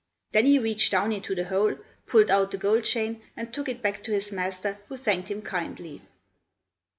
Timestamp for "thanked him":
4.97-5.43